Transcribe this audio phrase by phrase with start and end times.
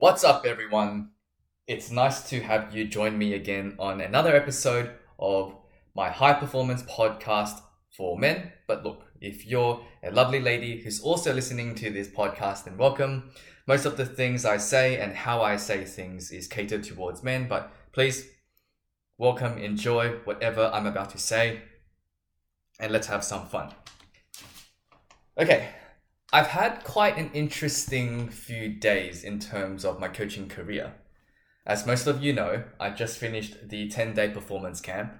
[0.00, 1.10] What's up, everyone?
[1.66, 5.54] It's nice to have you join me again on another episode of
[5.94, 7.60] my high performance podcast
[7.94, 8.50] for men.
[8.66, 13.30] But look, if you're a lovely lady who's also listening to this podcast, then welcome.
[13.66, 17.46] Most of the things I say and how I say things is catered towards men,
[17.46, 18.26] but please
[19.18, 21.60] welcome, enjoy whatever I'm about to say,
[22.80, 23.74] and let's have some fun.
[25.36, 25.68] Okay,
[26.32, 30.94] I've had quite an interesting few days in terms of my coaching career.
[31.66, 35.12] As most of you know, I just finished the 10 day performance camp,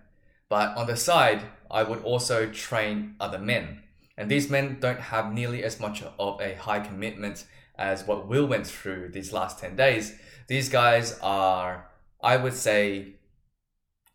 [0.49, 3.83] but on the side, I would also train other men.
[4.17, 7.45] And these men don't have nearly as much of a high commitment
[7.77, 10.15] as what Will went through these last 10 days.
[10.47, 11.91] These guys are,
[12.23, 13.15] I would say,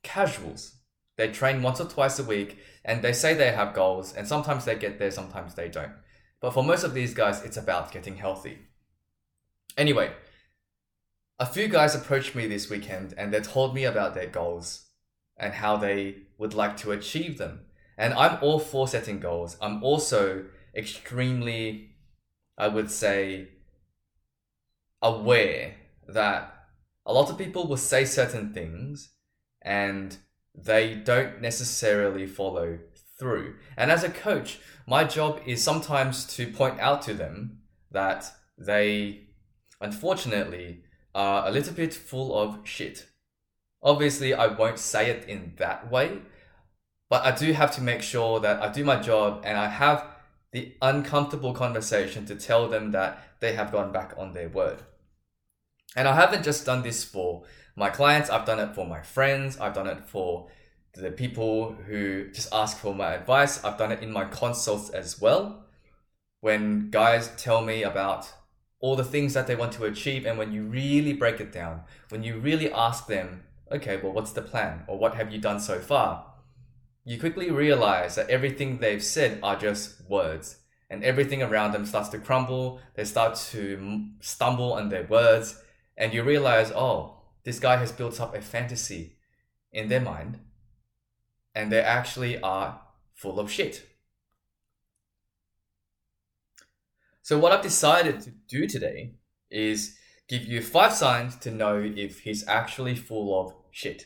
[0.01, 0.75] casuals.
[1.17, 4.63] They train once or twice a week and they say they have goals, and sometimes
[4.63, 5.91] they get there, sometimes they don't.
[6.41, 8.59] But for most of these guys, it's about getting healthy.
[9.77, 10.13] Anyway,
[11.39, 14.85] a few guys approached me this weekend and they told me about their goals
[15.37, 17.65] and how they would like to achieve them.
[17.97, 19.57] And I'm all for setting goals.
[19.61, 21.95] I'm also extremely,
[22.57, 23.49] I would say,
[25.01, 25.75] aware
[26.07, 26.53] that
[27.05, 29.11] a lot of people will say certain things
[29.61, 30.17] and
[30.53, 32.79] they don't necessarily follow
[33.17, 33.55] through.
[33.77, 37.59] And as a coach, my job is sometimes to point out to them
[37.91, 39.27] that they,
[39.81, 43.07] unfortunately, are a little bit full of shit.
[43.81, 46.19] Obviously, I won't say it in that way,
[47.09, 50.05] but I do have to make sure that I do my job and I have
[50.51, 54.79] the uncomfortable conversation to tell them that they have gone back on their word.
[55.95, 57.43] And I haven't just done this for
[57.75, 60.47] my clients, I've done it for my friends, I've done it for
[60.95, 63.63] the people who just ask for my advice.
[63.63, 65.65] I've done it in my consults as well.
[66.39, 68.31] When guys tell me about
[68.79, 71.81] all the things that they want to achieve, and when you really break it down,
[72.09, 74.83] when you really ask them, okay, well, what's the plan?
[74.87, 76.33] Or what have you done so far?
[77.03, 80.57] You quickly realize that everything they've said are just words,
[80.89, 82.79] and everything around them starts to crumble.
[82.95, 85.61] They start to stumble on their words,
[85.97, 89.17] and you realize, oh, this guy has built up a fantasy
[89.71, 90.39] in their mind
[91.55, 92.81] and they actually are
[93.13, 93.87] full of shit.
[97.21, 99.15] So, what I've decided to do today
[99.49, 104.05] is give you five signs to know if he's actually full of shit.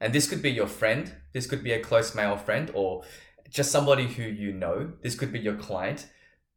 [0.00, 3.02] And this could be your friend, this could be a close male friend, or
[3.50, 4.92] just somebody who you know.
[5.02, 6.06] This could be your client.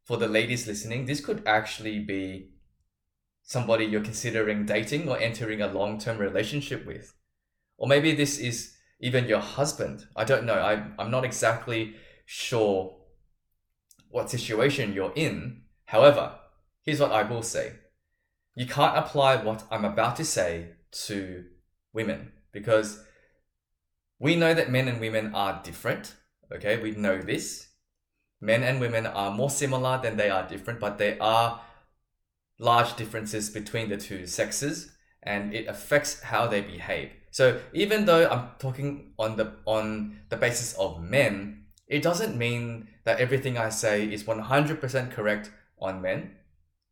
[0.04, 2.50] For the ladies listening, this could actually be
[3.42, 7.14] somebody you're considering dating or entering a long term relationship with.
[7.76, 10.06] Or maybe this is even your husband.
[10.16, 10.54] I don't know.
[10.54, 12.96] I, I'm not exactly sure
[14.08, 15.62] what situation you're in.
[15.86, 16.36] However,
[16.82, 17.72] here's what I will say
[18.54, 20.68] you can't apply what I'm about to say
[21.06, 21.44] to
[21.92, 23.02] women because
[24.18, 26.14] we know that men and women are different.
[26.54, 27.68] Okay, we know this.
[28.40, 31.62] Men and women are more similar than they are different, but there are
[32.58, 34.92] large differences between the two sexes
[35.22, 37.10] and it affects how they behave.
[37.32, 42.88] So even though I'm talking on the on the basis of men, it doesn't mean
[43.04, 45.50] that everything I say is 100% correct
[45.80, 46.36] on men.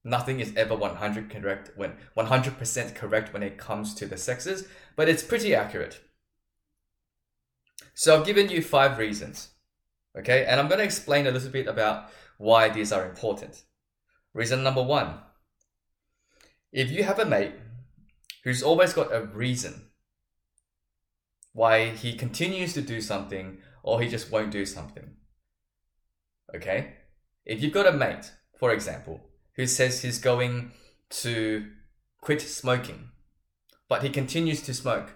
[0.03, 5.11] Nothing is ever 100 correct when 100% correct when it comes to the sexes, but
[5.11, 6.00] it's pretty accurate.
[7.93, 9.50] So I've given you five reasons.
[10.19, 10.47] Okay?
[10.47, 12.09] And I'm going to explain a little bit about
[12.39, 13.62] why these are important.
[14.33, 15.19] Reason number 1.
[16.73, 17.53] If you have a mate
[18.45, 19.90] who's always got a reason
[21.60, 25.10] why he continues to do something or he just won't do something.
[26.56, 26.94] Okay?
[27.44, 29.21] If you've got a mate, for example,
[29.56, 30.72] who says he's going
[31.10, 31.66] to
[32.22, 33.10] quit smoking,
[33.91, 35.12] but he continues to smoke,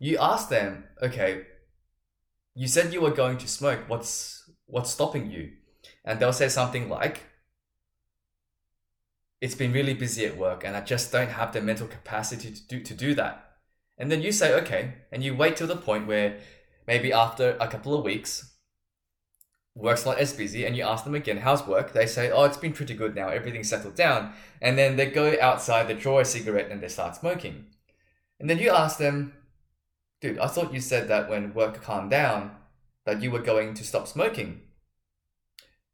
[0.00, 1.42] you ask them, okay,
[2.56, 5.52] you said you were going to smoke, what's what's stopping you?
[6.04, 7.29] And they'll say something like,
[9.40, 12.66] it's been really busy at work and I just don't have the mental capacity to
[12.68, 13.50] do, to do that.
[13.96, 16.38] And then you say, okay, and you wait till the point where
[16.86, 18.54] maybe after a couple of weeks,
[19.74, 21.92] work's not as busy, and you ask them again, how's work?
[21.92, 24.32] They say, oh, it's been pretty good now, everything's settled down.
[24.60, 27.66] And then they go outside, they draw a cigarette, and they start smoking.
[28.38, 29.34] And then you ask them,
[30.20, 32.52] dude, I thought you said that when work calmed down,
[33.06, 34.62] that you were going to stop smoking.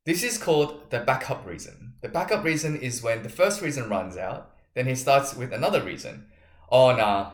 [0.06, 1.94] This is called the backup reason.
[2.00, 5.82] The backup reason is when the first reason runs out, then he starts with another
[5.82, 6.26] reason.
[6.70, 7.32] Oh, nah,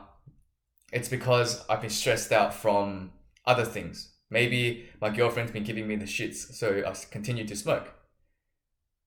[0.91, 3.13] it's because I've been stressed out from
[3.45, 4.13] other things.
[4.31, 7.93] Maybe my girlfriend's been giving me the shits, so I continue to smoke.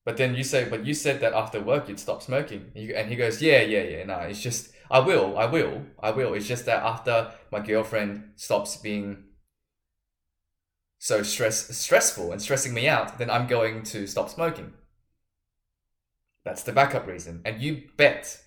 [0.05, 2.71] But then you say, but you said that after work you'd stop smoking.
[2.75, 4.03] And he goes, yeah, yeah, yeah.
[4.03, 6.35] No, it's just, I will, I will, I will.
[6.35, 9.23] It's just that after my girlfriend stops being
[10.99, 14.73] so stress stressful and stressing me out, then I'm going to stop smoking.
[16.43, 17.41] That's the backup reason.
[17.43, 18.41] And you bet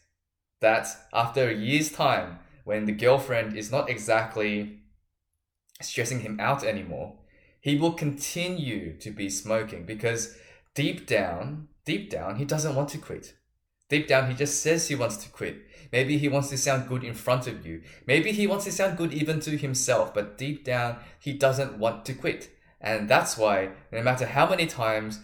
[0.61, 4.81] that after a year's time, when the girlfriend is not exactly
[5.81, 7.17] stressing him out anymore,
[7.61, 10.37] he will continue to be smoking because
[10.75, 13.35] deep down, deep down, he doesn't want to quit.
[13.89, 15.63] Deep down, he just says he wants to quit.
[15.91, 17.83] Maybe he wants to sound good in front of you.
[18.07, 22.05] Maybe he wants to sound good even to himself, but deep down, he doesn't want
[22.05, 22.51] to quit.
[22.81, 25.21] And that's why, no matter how many times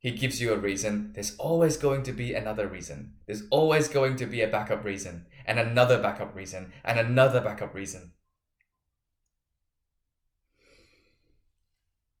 [0.00, 3.14] he gives you a reason, there's always going to be another reason.
[3.26, 7.72] There's always going to be a backup reason, and another backup reason, and another backup
[7.72, 8.12] reason.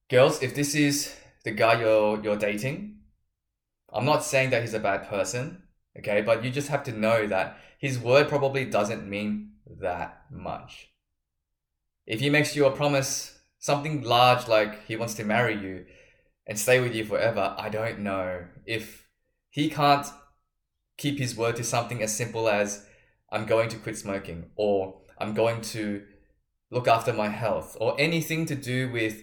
[0.08, 1.12] Girls, if this is
[1.42, 2.98] the guy you're, you're dating,
[3.92, 5.62] I'm not saying that he's a bad person,
[5.98, 10.88] okay, but you just have to know that his word probably doesn't mean that much.
[12.06, 15.84] If he makes you a promise, something large like he wants to marry you
[16.46, 18.44] and stay with you forever, I don't know.
[18.66, 19.06] If
[19.50, 20.06] he can't
[20.96, 22.86] keep his word to something as simple as,
[23.30, 26.02] I'm going to quit smoking, or I'm going to
[26.70, 29.22] look after my health, or anything to do with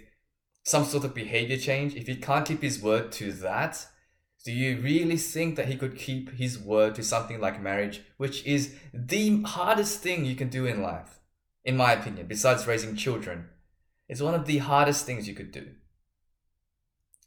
[0.64, 3.86] some sort of behavior change, if he can't keep his word to that,
[4.46, 8.46] do you really think that he could keep his word to something like marriage, which
[8.46, 11.20] is the hardest thing you can do in life,
[11.66, 13.50] in my opinion, besides raising children?
[14.08, 15.68] It's one of the hardest things you could do.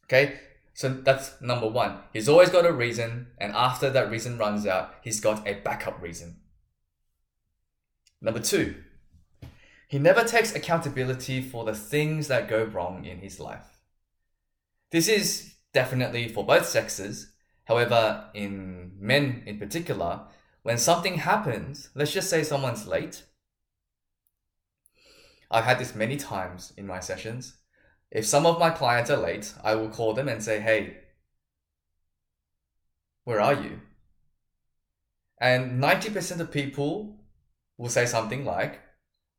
[0.05, 0.41] Okay,
[0.75, 1.99] so that's number one.
[2.13, 6.01] He's always got a reason, and after that reason runs out, he's got a backup
[6.01, 6.37] reason.
[8.21, 8.77] Number two,
[9.87, 13.81] he never takes accountability for the things that go wrong in his life.
[14.91, 17.33] This is definitely for both sexes.
[17.65, 20.23] However, in men in particular,
[20.63, 23.25] when something happens, let's just say someone's late.
[25.51, 27.59] I've had this many times in my sessions.
[28.11, 30.99] If some of my clients are late, I will call them and say, hey,
[33.25, 33.81] where are you?
[35.41, 37.19] And 90% of people
[37.77, 38.81] will say something like,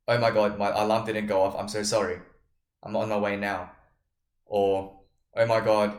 [0.06, 2.18] oh my god, my alarm didn't go off, I'm so sorry.
[2.82, 3.72] I'm on my way now.
[4.44, 5.00] Or,
[5.36, 5.96] oh my god,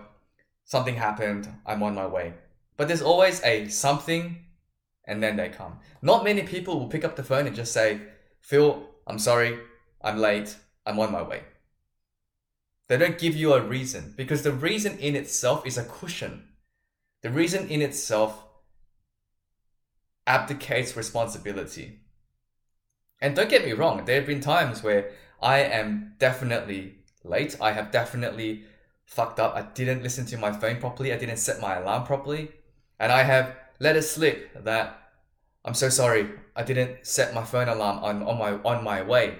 [0.65, 2.33] something happened, I'm on my way.
[2.75, 4.45] But there's always a something
[5.05, 5.79] and then they come.
[6.01, 8.01] Not many people will pick up the phone and just say,
[8.41, 9.57] Phil, I'm sorry,
[10.01, 11.43] I'm late, I'm on my way.
[12.87, 16.49] They don't give you a reason because the reason in itself is a cushion.
[17.21, 18.43] The reason in itself
[20.27, 21.99] abdicates responsibility.
[23.21, 27.55] And don't get me wrong, there have been times where I am definitely late.
[27.61, 28.65] I have definitely
[29.05, 29.55] fucked up.
[29.55, 31.13] I didn't listen to my phone properly.
[31.13, 32.51] I didn't set my alarm properly.
[32.99, 35.01] And I have let it slip that
[35.63, 36.29] I'm so sorry.
[36.55, 39.39] I didn't set my phone alarm on, on my on my way.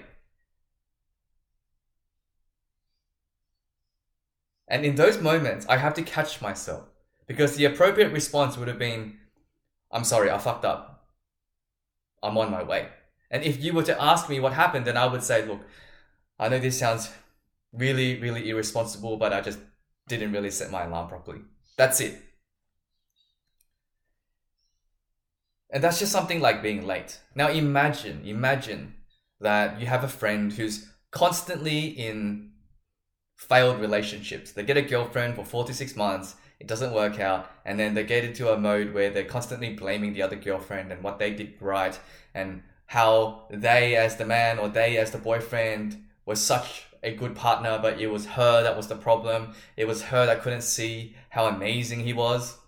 [4.68, 6.84] And in those moments, I have to catch myself
[7.26, 9.18] because the appropriate response would have been,
[9.92, 11.06] I'm sorry, I fucked up.
[12.22, 12.88] I'm on my way.
[13.30, 15.60] And if you were to ask me what happened, then I would say, look,
[16.38, 17.10] I know this sounds
[17.76, 19.58] really, really irresponsible, but I just
[20.08, 21.40] didn't really set my alarm properly.
[21.76, 22.22] That's it.
[25.70, 27.20] And that's just something like being late.
[27.34, 28.94] Now imagine, imagine
[29.40, 32.52] that you have a friend who's constantly in
[33.36, 34.52] failed relationships.
[34.52, 37.92] They get a girlfriend for four to six months, it doesn't work out, and then
[37.94, 41.34] they get into a mode where they're constantly blaming the other girlfriend and what they
[41.34, 41.98] did right
[42.34, 47.36] and how they as the man or they as the boyfriend were such a good
[47.36, 49.54] partner, but it was her that was the problem.
[49.76, 52.58] It was her that couldn't see how amazing he was.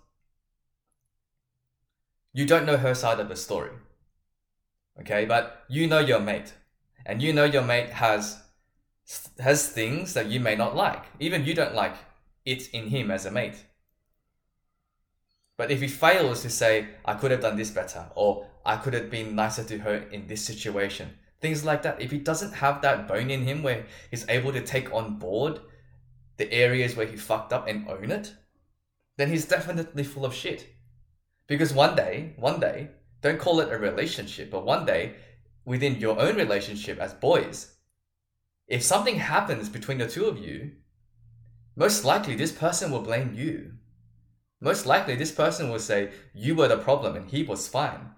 [2.33, 3.71] You don't know her side of the story.
[5.01, 6.53] Okay, but you know your mate.
[7.05, 8.41] And you know your mate has
[9.39, 11.03] has things that you may not like.
[11.19, 11.95] Even you don't like
[12.45, 13.65] it in him as a mate.
[15.57, 18.93] But if he fails to say, I could have done this better, or I could
[18.93, 22.01] have been nicer to her in this situation, things like that.
[22.01, 25.59] If he doesn't have that bone in him where he's able to take on board
[26.37, 28.33] the areas where he fucked up and own it,
[29.17, 30.67] then he's definitely full of shit.
[31.47, 32.89] Because one day, one day,
[33.21, 35.15] don't call it a relationship, but one day,
[35.65, 37.75] within your own relationship as boys,
[38.67, 40.71] if something happens between the two of you,
[41.75, 43.73] most likely this person will blame you.
[44.61, 48.11] Most likely this person will say you were the problem and he was fine.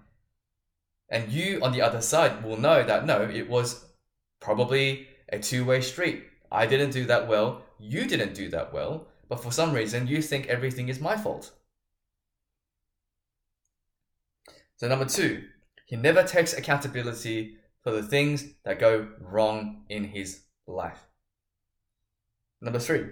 [1.12, 3.84] And you, on the other side, will know that no, it was
[4.40, 6.24] probably a two way street.
[6.50, 10.22] I didn't do that well, you didn't do that well, but for some reason you
[10.22, 11.52] think everything is my fault.
[14.76, 15.44] So, number two,
[15.84, 21.06] he never takes accountability for the things that go wrong in his life.
[22.62, 23.04] Number three,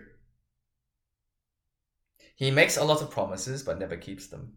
[2.35, 4.55] he makes a lot of promises but never keeps them.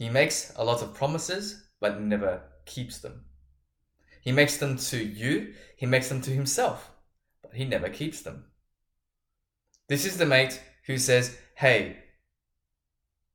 [0.00, 3.26] He makes a lot of promises but never keeps them.
[4.22, 6.90] He makes them to you, he makes them to himself,
[7.42, 8.46] but he never keeps them.
[9.88, 11.98] This is the mate who says, Hey,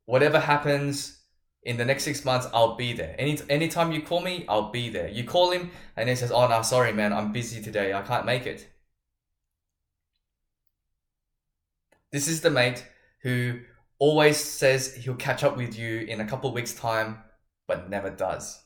[0.05, 1.19] whatever happens
[1.61, 3.15] in the next six months, I'll be there.
[3.19, 5.07] Any anytime you call me, I'll be there.
[5.07, 8.25] You call him and he says, Oh no, sorry man, I'm busy today, I can't
[8.25, 8.67] make it.
[12.11, 12.83] This is the mate
[13.21, 13.59] who
[13.99, 17.19] always says he'll catch up with you in a couple weeks' time,
[17.67, 18.61] but never does.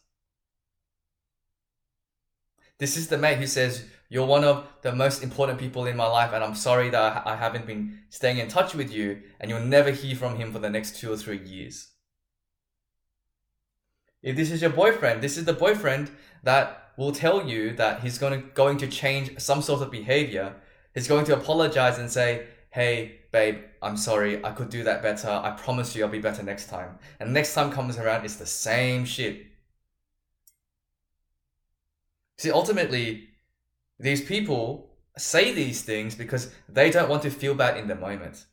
[2.80, 6.08] This is the mate who says, You're one of the most important people in my
[6.08, 9.60] life, and I'm sorry that I haven't been staying in touch with you, and you'll
[9.60, 11.90] never hear from him for the next two or three years.
[14.22, 16.12] If this is your boyfriend, this is the boyfriend
[16.44, 20.56] that will tell you that he's going to, going to change some sort of behavior.
[20.94, 25.30] He's going to apologize and say, Hey, babe, I'm sorry, I could do that better.
[25.30, 26.98] I promise you I'll be better next time.
[27.20, 29.46] And next time comes around, it's the same shit.
[32.38, 33.28] See, ultimately,
[34.00, 38.46] these people say these things because they don't want to feel bad in the moment.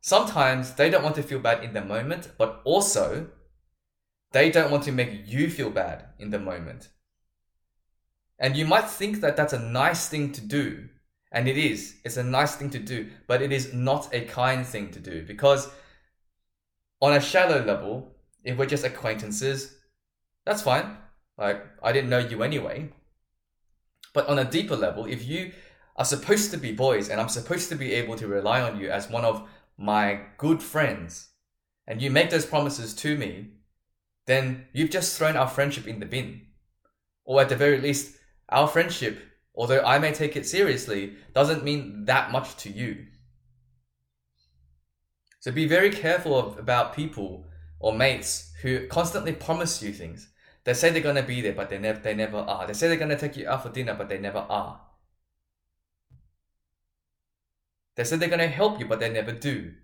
[0.00, 3.28] Sometimes they don't want to feel bad in the moment, but also
[4.32, 6.88] they don't want to make you feel bad in the moment.
[8.38, 10.88] And you might think that that's a nice thing to do.
[11.32, 11.96] And it is.
[12.04, 15.24] It's a nice thing to do, but it is not a kind thing to do
[15.24, 15.68] because
[17.00, 19.76] on a shallow level, if we're just acquaintances,
[20.44, 20.96] that's fine.
[21.36, 22.90] Like, I didn't know you anyway.
[24.14, 25.52] But on a deeper level, if you
[25.96, 28.90] are supposed to be boys and I'm supposed to be able to rely on you
[28.90, 31.28] as one of my good friends,
[31.86, 33.50] and you make those promises to me,
[34.26, 36.42] then you've just thrown our friendship in the bin.
[37.24, 38.16] Or at the very least,
[38.48, 39.18] our friendship,
[39.56, 43.06] although I may take it seriously, doesn't mean that much to you.
[45.40, 47.46] So be very careful of, about people
[47.78, 50.28] or mates who constantly promise you things
[50.66, 52.66] they say they're gonna be there, but they never they never are.
[52.66, 54.80] They say they're gonna take you out for dinner, but they never are.
[57.94, 59.74] They say they're gonna help you, but they never do.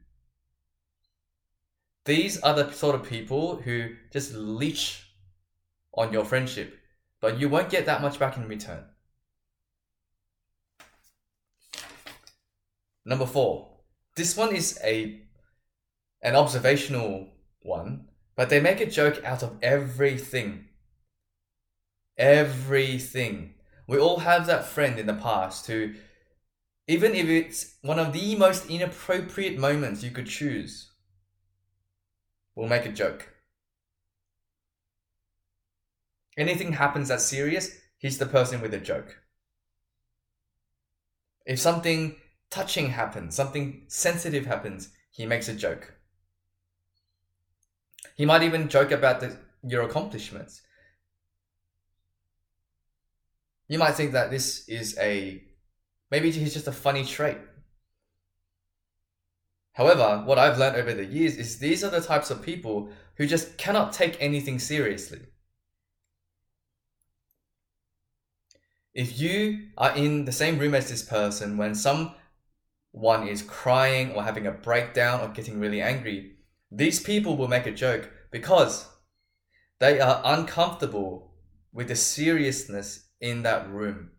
[2.05, 5.07] These are the sort of people who just leech
[5.95, 6.77] on your friendship,
[7.21, 8.85] but you won't get that much back in return.
[13.05, 13.69] Number four.
[14.17, 15.21] This one is a
[16.23, 17.29] an observational
[17.63, 18.07] one,
[18.37, 20.67] but they make a joke out of everything.
[22.17, 23.55] Everything.
[23.89, 25.95] We all have that friend in the past who,
[26.87, 30.93] even if it's one of the most inappropriate moments you could choose,
[32.55, 33.29] will make a joke.
[36.37, 39.19] Anything happens that's serious, he's the person with a joke.
[41.45, 42.17] If something
[42.53, 45.95] touching happens, something sensitive happens, he makes a joke.
[48.15, 50.61] He might even joke about the, your accomplishments.
[53.69, 55.43] You might think that this is a
[56.11, 57.39] maybe he's just a funny trait.
[59.73, 63.27] However, what I've learned over the years is these are the types of people who
[63.27, 65.21] just cannot take anything seriously.
[68.93, 71.75] If you are in the same room as this person when
[72.93, 76.37] someone is crying or having a breakdown or getting really angry,
[76.71, 78.87] these people will make a joke because
[79.79, 81.35] they are uncomfortable
[81.73, 84.11] with the seriousness in that room.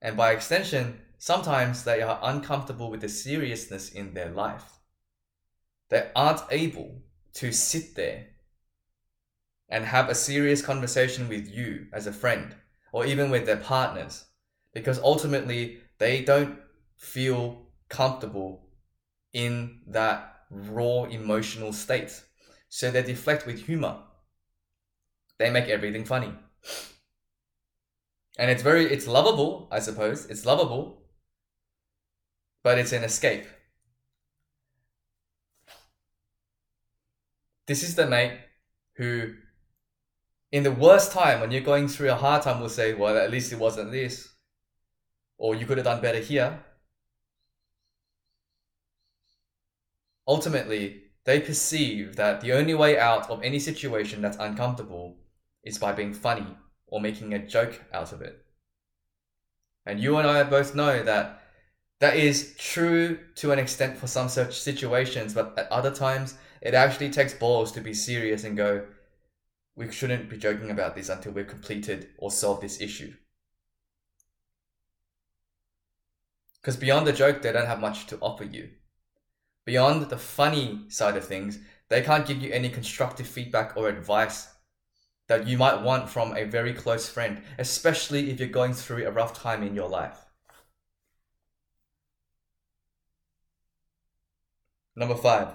[0.00, 4.78] And by extension, sometimes they are uncomfortable with the seriousness in their life.
[5.88, 7.02] They aren't able
[7.34, 8.26] to sit there
[9.68, 12.54] and have a serious conversation with you as a friend
[12.92, 14.24] or even with their partners
[14.72, 16.58] because ultimately they don't
[16.96, 18.68] feel comfortable
[19.34, 22.22] in that raw emotional state.
[22.70, 23.98] So they deflect with humor.
[25.38, 26.32] They make everything funny
[28.40, 31.02] and it's very it's lovable i suppose it's lovable
[32.62, 33.44] but it's an escape
[37.66, 38.38] this is the mate
[38.96, 39.34] who
[40.52, 43.30] in the worst time when you're going through a hard time will say well at
[43.30, 44.32] least it wasn't this
[45.36, 46.64] or you could have done better here
[50.34, 50.82] ultimately
[51.26, 55.06] they perceive that the only way out of any situation that's uncomfortable
[55.70, 56.50] is by being funny
[56.86, 58.36] or making a joke out of it.
[59.84, 61.24] And you and I both know that
[62.00, 66.74] That is true to an extent for some such situations, but at other times, it
[66.74, 68.86] actually takes balls to be serious and go,
[69.76, 73.12] we shouldn't be joking about this until we've completed or solved this issue.
[76.60, 78.70] Because beyond the joke, they don't have much to offer you.
[79.64, 84.48] Beyond the funny side of things, they can't give you any constructive feedback or advice
[85.28, 89.10] that you might want from a very close friend, especially if you're going through a
[89.10, 90.18] rough time in your life.
[94.96, 95.54] Number five.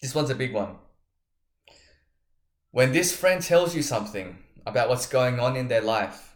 [0.00, 0.76] This one's a big one.
[2.70, 6.34] When this friend tells you something about what's going on in their life,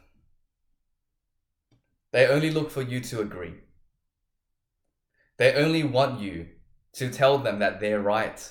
[2.12, 3.55] they only look for you to agree.
[5.38, 6.49] They only want you
[6.95, 8.50] to tell them that they're right,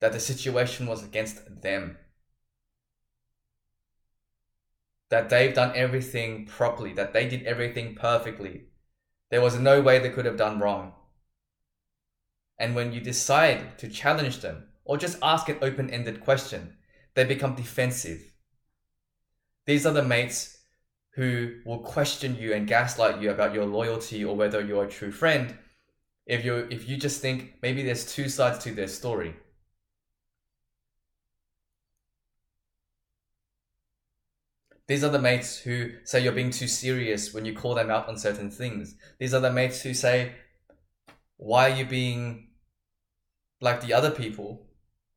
[0.00, 1.98] that the situation was against them,
[5.10, 8.64] that they've done everything properly, that they did everything perfectly.
[9.30, 10.94] There was no way they could have done wrong.
[12.58, 16.76] And when you decide to challenge them or just ask an open ended question,
[17.14, 18.32] they become defensive.
[19.66, 20.58] These are the mates
[21.14, 25.12] who will question you and gaslight you about your loyalty or whether you're a true
[25.12, 25.56] friend
[26.26, 29.34] if you if you just think maybe there's two sides to their story.
[34.86, 38.08] These are the mates who say you're being too serious when you call them out
[38.08, 38.96] on certain things.
[39.18, 40.34] These are the mates who say,
[41.36, 42.48] Why are you being
[43.60, 44.66] like the other people?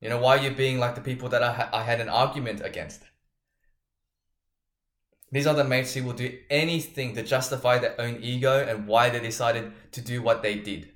[0.01, 2.09] You know, why are you being like the people that I, ha- I had an
[2.09, 3.03] argument against?
[5.31, 9.09] These are the mates who will do anything to justify their own ego and why
[9.09, 10.91] they decided to do what they did.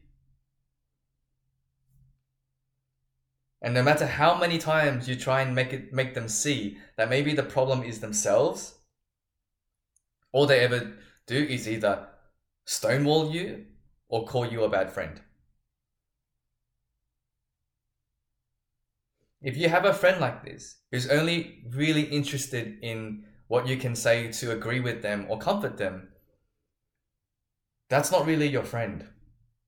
[3.61, 7.09] And no matter how many times you try and make it make them see that
[7.09, 8.79] maybe the problem is themselves,
[10.31, 10.93] all they ever
[11.27, 12.07] do is either
[12.65, 13.65] stonewall you
[14.09, 15.21] or call you a bad friend.
[19.41, 23.95] If you have a friend like this who's only really interested in what you can
[23.95, 26.09] say to agree with them or comfort them,
[27.89, 29.07] that's not really your friend.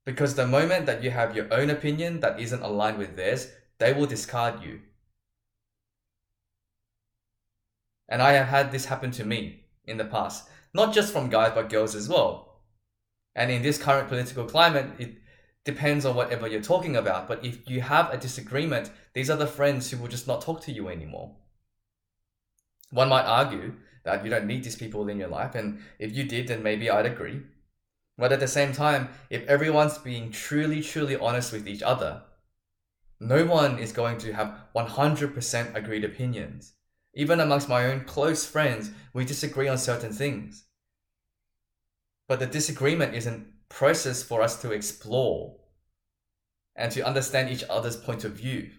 [0.06, 3.52] Because the moment that you have your own opinion that isn't aligned with theirs,
[3.84, 4.80] they will discard you.
[8.08, 11.52] And I have had this happen to me in the past, not just from guys
[11.54, 12.62] but girls as well.
[13.36, 15.15] And in this current political climate, it
[15.65, 17.28] depends on whatever you're talking about.
[17.28, 20.62] But if you have a disagreement, these are the friends who will just not talk
[20.62, 21.36] to you anymore.
[22.91, 23.74] One might argue
[24.06, 26.89] that you don't need these people in your life, and if you did, then maybe
[26.89, 27.41] I'd agree.
[28.17, 32.22] But at the same time, if everyone's being truly, truly honest with each other,
[33.24, 36.74] no one is going to have 100% agreed opinions.
[37.14, 40.66] Even amongst my own close friends, we disagree on certain things.
[42.28, 45.56] But the disagreement is a process for us to explore
[46.76, 48.72] and to understand each other's point of view.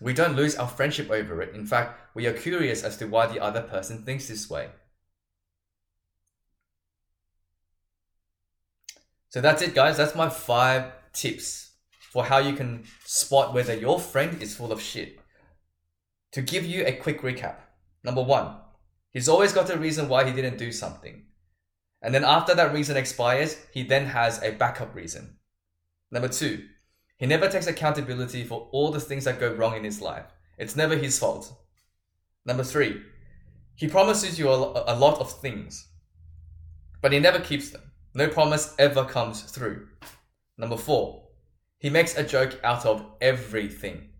[0.00, 1.54] We don't lose our friendship over it.
[1.54, 4.70] In fact, we are curious as to why the other person thinks this way.
[9.28, 9.96] So that's it, guys.
[9.96, 11.71] That's my five tips
[12.12, 15.18] for how you can spot whether your friend is full of shit.
[16.32, 17.56] To give you a quick recap
[18.04, 18.54] number one,
[19.12, 21.24] he's always got a reason why he didn't do something.
[22.02, 25.38] And then after that reason expires, he then has a backup reason.
[26.10, 26.66] Number two,
[27.16, 30.26] he never takes accountability for all the things that go wrong in his life.
[30.58, 31.50] It's never his fault.
[32.44, 33.00] Number three,
[33.74, 35.88] he promises you a, a lot of things,
[37.00, 37.92] but he never keeps them.
[38.14, 39.86] No promise ever comes through.
[40.58, 41.21] Number four,
[41.82, 44.10] he makes a joke out of everything.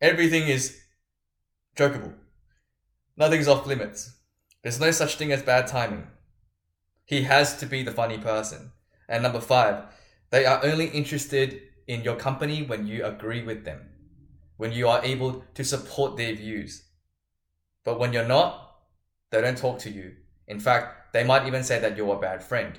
[0.00, 0.80] Everything is
[1.76, 2.14] jokeable.
[3.16, 4.14] Nothing's off limits.
[4.62, 6.06] There's no such thing as bad timing.
[7.06, 8.70] He has to be the funny person.
[9.08, 9.82] And number five,
[10.30, 13.80] they are only interested in your company when you agree with them,
[14.58, 16.84] when you are able to support their views.
[17.82, 18.76] But when you're not,
[19.32, 20.14] they don't talk to you.
[20.46, 22.78] In fact, they might even say that you're a bad friend.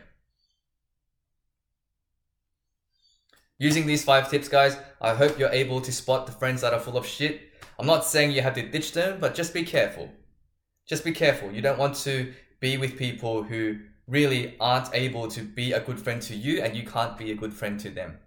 [3.59, 6.79] Using these five tips, guys, I hope you're able to spot the friends that are
[6.79, 7.41] full of shit.
[7.79, 10.09] I'm not saying you have to ditch them, but just be careful.
[10.87, 11.51] Just be careful.
[11.51, 15.99] You don't want to be with people who really aren't able to be a good
[15.99, 18.17] friend to you and you can't be a good friend to them.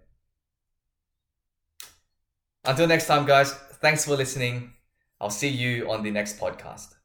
[2.63, 4.73] Until next time, guys, thanks for listening.
[5.19, 6.95] I'll see you on the next podcast.